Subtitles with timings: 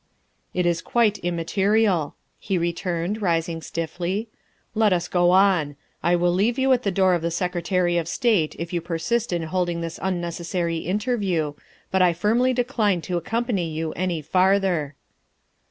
[0.55, 4.29] "It is quite immaterial," he returned, rising stiffly,"
[4.81, 5.75] let us go on.
[6.01, 8.81] I will leave you at the door of the Sec retary of State if you
[8.81, 11.53] persist in holding this unnecessary interview,
[11.91, 14.95] but I firmly decline to accompany you any farther."